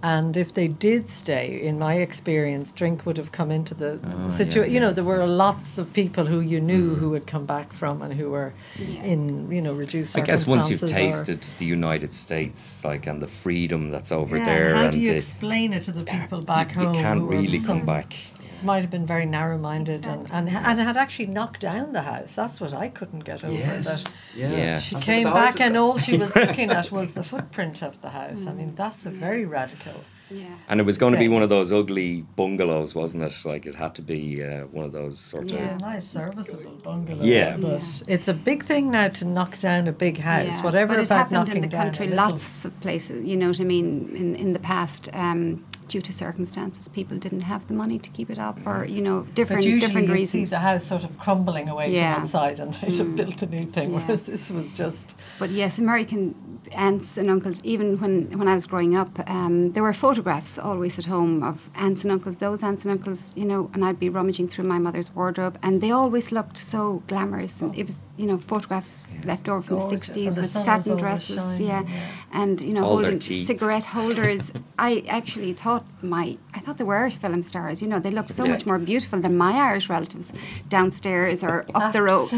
[0.04, 4.30] And if they did stay, in my experience, drink would have come into the oh,
[4.30, 4.72] situation.
[4.72, 7.00] You know, there were lots of people who you knew mm.
[7.00, 8.54] who had come back from and who were
[9.02, 13.28] in, you know, reduced I guess once you've tasted the United States, like and the
[13.28, 16.44] freedom that's over Yeah, there, How and do you the, explain it to the people
[16.44, 16.94] back you, home?
[16.94, 18.14] you can't really come back.
[18.64, 22.36] Might have been very narrow-minded and, and and had actually knocked down the house.
[22.36, 23.56] That's what I couldn't get over.
[23.56, 24.80] That Yeah.
[24.80, 28.10] she I came back and all she was looking at was the footprint of the
[28.10, 28.48] house.
[28.48, 30.04] I mean, that's a very radical.
[30.30, 30.48] Yeah.
[30.68, 33.34] And it was going to be one of those ugly bungalows, wasn't it?
[33.46, 35.76] Like it had to be uh, one of those sort Yeah.
[35.76, 35.78] of.
[35.78, 37.24] A nice serviceable bungalow.
[37.24, 37.56] Yeah.
[37.56, 40.58] but it's a big thing now to knock down a big house.
[40.58, 42.08] Yeah, Whatever but it about happened knocking in the down country.
[42.08, 44.12] little- Lots of places, you know what I mean.
[44.16, 48.30] In in the past, um, due to circumstances, people didn't have the money to keep
[48.30, 51.18] it up, or you know, different But usually different you'd see the house sort of
[51.18, 52.12] crumbling away Yeah.
[52.12, 52.14] Mm.
[52.16, 54.00] to one side and they'd have built a new thing, Yeah.
[54.00, 56.36] whereas this was just But yes, American
[56.74, 57.62] aunts and uncles.
[57.64, 61.70] Even when when I was growing up, um, there were photographs always at home of
[61.76, 62.38] aunts and uncles.
[62.38, 65.82] Those aunts and uncles, you know, and I'd be rummaging through my mother's wardrobe, and
[65.82, 67.62] they always looked so glamorous.
[67.62, 70.98] And it was, you know, photographs left over from Gorgeous, the sixties the with satin
[70.98, 71.84] dresses, shining, yeah.
[71.88, 72.42] yeah.
[72.42, 74.52] and you know, All holding cigarette holders.
[74.90, 77.82] I actually thought my, I thought they were film stars.
[77.82, 78.52] You know, they looked so Yeah.
[78.54, 80.32] much more beautiful than my Irish relatives
[80.70, 82.30] downstairs or up the road.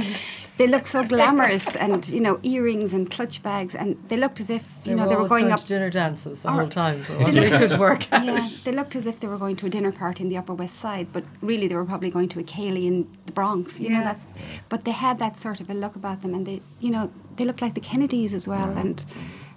[0.58, 4.50] They looked so glamorous, and you know, earrings and clutch bags, and they looked as
[4.50, 5.60] if you know they were always going up.
[5.62, 8.26] to dinner dances the whole time for They they looked- could work out.
[8.26, 10.54] Yeah, they looked as if they were going to a dinner party in the Upper
[10.54, 13.80] West Side, but really they were probably going to a céilí in the Bronx.
[13.80, 14.04] You know, Yeah.
[14.14, 14.26] that's.
[14.68, 17.46] But they had that sort of a look about them, and they, you know, they
[17.46, 18.70] looked like the Kennedys as well.
[18.84, 19.06] And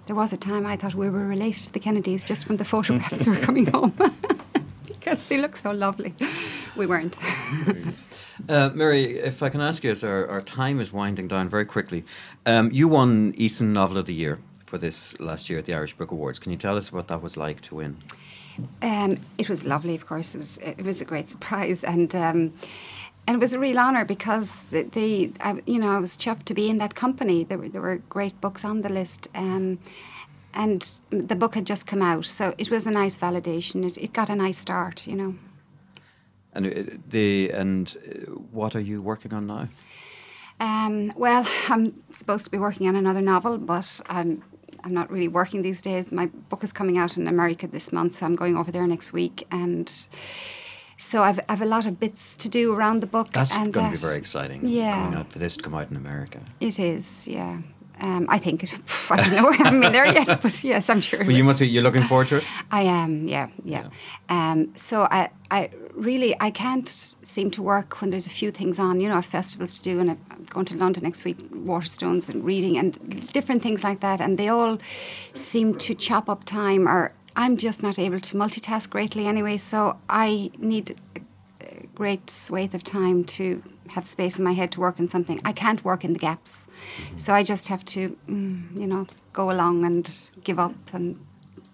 [0.05, 2.65] there was a time I thought we were related to the Kennedys just from the
[2.65, 3.93] photographs that were coming home,
[4.87, 6.13] because they look so lovely.
[6.75, 7.17] We weren't.
[8.49, 11.65] Uh, Mary, if I can ask you, as our, our time is winding down very
[11.65, 12.03] quickly,
[12.45, 15.93] um, you won Eason Novel of the Year for this last year at the Irish
[15.93, 16.39] Book Awards.
[16.39, 17.97] Can you tell us what that was like to win?
[18.81, 20.35] Um, it was lovely, of course.
[20.35, 22.53] It was it was a great surprise, and um,
[23.27, 26.43] and it was a real honour because the, the I, you know I was chuffed
[26.45, 27.43] to be in that company.
[27.43, 29.27] There were there were great books on the list.
[29.33, 29.79] Um,
[30.55, 33.83] and the book had just come out, so it was a nice validation.
[33.85, 35.35] It, it got a nice start, you know.
[36.53, 39.69] And uh, the and uh, what are you working on now?
[40.59, 44.43] Um, well, I'm supposed to be working on another novel, but I'm
[44.83, 46.11] I'm not really working these days.
[46.11, 49.13] My book is coming out in America this month, so I'm going over there next
[49.13, 49.91] week, and
[50.97, 53.31] so I've I've a lot of bits to do around the book.
[53.31, 54.61] That's going to be very exciting.
[54.65, 55.23] Yeah.
[55.23, 56.39] for this to come out in America.
[56.59, 57.61] It is, yeah.
[57.99, 58.73] Um, I think it.
[59.09, 59.49] I don't know.
[59.53, 61.23] I haven't been there yet, but yes, I'm sure.
[61.23, 61.67] But you must be.
[61.67, 62.47] You're looking forward to it.
[62.71, 63.89] I am, yeah, yeah.
[64.29, 68.79] Um, so I, I really, I can't seem to work when there's a few things
[68.79, 68.99] on.
[68.99, 72.29] You know, I have festivals to do, and I'm going to London next week, Waterstones
[72.29, 74.79] and reading and different things like that, and they all
[75.33, 76.87] seem to chop up time.
[76.87, 79.57] Or I'm just not able to multitask greatly anyway.
[79.57, 81.21] So I need a,
[81.95, 85.39] great swathe of time to have space in my head to work on something.
[85.45, 86.67] I can't work in the gaps,
[87.15, 90.09] so I just have to, mm, you know, go along and
[90.43, 91.19] give up and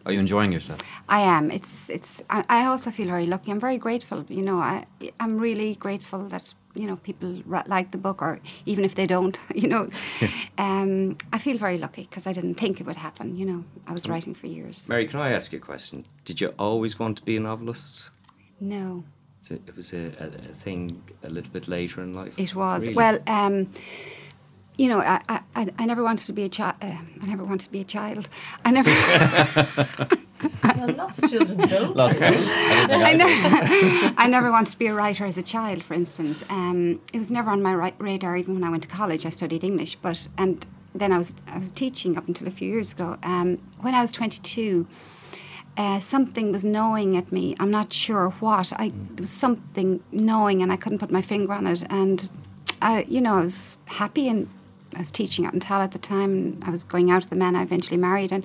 [0.06, 0.80] Are you enjoying yourself?
[1.08, 1.52] I am.
[1.52, 2.22] It's it's.
[2.30, 3.52] I, I also feel very lucky.
[3.52, 4.26] I'm very grateful.
[4.30, 4.86] You know, I
[5.20, 9.38] I'm really grateful that you know people like the book, or even if they don't,
[9.56, 9.90] you know,
[10.58, 13.36] um, I feel very lucky because I didn't think it would happen.
[13.38, 14.88] You know, I was writing for years.
[14.88, 16.06] Mary, can I ask you a question?
[16.26, 18.10] Did you always want to be a novelist?
[18.62, 19.04] No,
[19.40, 22.38] It's a, it was a, a, a thing a little bit later in life.
[22.38, 22.82] it was.
[22.82, 22.94] Really?
[22.94, 23.68] Well, um,
[24.78, 26.76] you know, I, I I- I never wanted to be a child.
[26.82, 28.30] Uh, I never wanted to be a child.
[28.66, 28.90] I never.
[30.64, 31.96] Well, lots of children don't.
[31.96, 32.20] Lots.
[32.22, 36.44] I, never, I never wanted to be a writer as a child, for instance.
[36.50, 39.26] Um, it was never on my ri- radar, even when I went to college.
[39.26, 40.66] I studied English, but and
[40.96, 43.18] then I was I was teaching up until a few years ago.
[43.24, 44.88] Um, when I was twenty two.
[45.78, 47.56] Uh, something was gnawing at me.
[47.58, 48.74] I'm not sure what.
[48.76, 51.84] I there was something gnawing, and I couldn't put my finger on it.
[51.90, 52.30] And
[52.82, 54.50] I, you know, I was happy, and
[54.94, 56.32] I was teaching out in Tal at the time.
[56.32, 58.44] And I was going out with the man I eventually married, and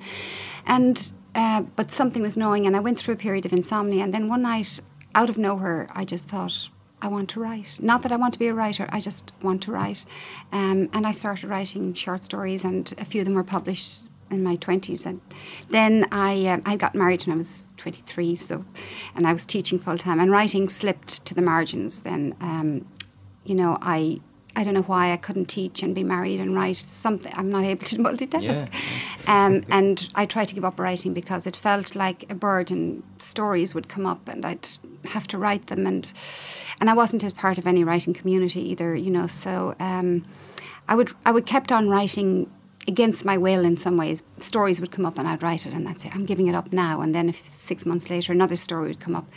[0.65, 4.03] and uh, but something was gnawing, and I went through a period of insomnia.
[4.03, 4.79] And then one night,
[5.13, 6.69] out of nowhere, I just thought,
[7.01, 7.77] I want to write.
[7.81, 10.05] Not that I want to be a writer, I just want to write.
[10.51, 14.43] Um, and I started writing short stories, and a few of them were published in
[14.43, 15.21] my 20s and
[15.69, 18.65] then I um, I got married when I was 23 so
[19.15, 22.87] and I was teaching full time and writing slipped to the margins then um,
[23.43, 24.21] you know I
[24.55, 27.31] I don't know why I couldn't teach and be married and write something.
[27.35, 28.41] I'm not able to multitask.
[28.41, 29.45] Yeah.
[29.45, 33.03] Um, and I tried to give up writing because it felt like a burden.
[33.17, 34.67] Stories would come up and I'd
[35.05, 36.11] have to write them, and
[36.79, 38.95] and I wasn't a part of any writing community either.
[38.95, 40.25] You know, so um,
[40.87, 42.49] I would I would kept on writing
[42.87, 44.23] against my will in some ways.
[44.39, 46.15] Stories would come up and I'd write it, and that's it.
[46.15, 47.01] I'm giving it up now.
[47.01, 49.27] And then if six months later, another story would come up,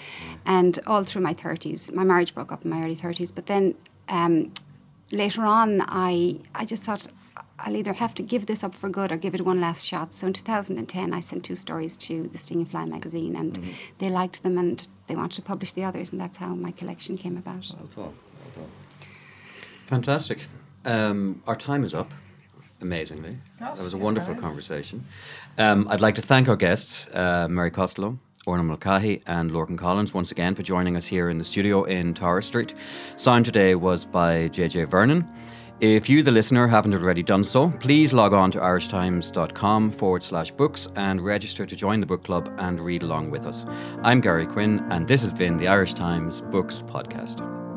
[0.44, 3.34] and all through my 30s, my marriage broke up in my early 30s.
[3.34, 3.74] But then
[4.08, 4.52] um,
[5.12, 7.06] later on, I I just thought
[7.60, 10.14] I'll either have to give this up for good or give it one last shot.
[10.14, 13.70] So in 2010, I sent two stories to the Stinging Fly magazine, and Mm-hmm.
[13.98, 17.16] they liked them, and they wanted to publish the others, and that's how my collection
[17.16, 17.66] came about.
[17.76, 18.04] Well done.
[18.04, 18.70] Well done.
[19.86, 20.38] Fantastic.
[20.84, 22.10] Um, our time is up,
[22.80, 23.38] amazingly.
[23.58, 24.48] Gosh, that was a yeah, wonderful there is.
[24.48, 25.04] conversation.
[25.56, 28.18] Um, I'd like to thank our guests, uh, Mary Costello,
[28.48, 32.14] Orna Mulcahy, and Lorcan Collins, once again for joining us here in the studio in
[32.14, 32.72] Tara Street.
[33.16, 35.30] Sound today was by JJ Vernon.
[35.80, 40.50] If you, the listener, haven't already done so, please log on to irishtimes.com forward slash
[40.50, 43.64] books and register to join the book club and read along with us.
[44.02, 47.67] I'm Gary Quinn, and this has been the Irish Times Books Podcast.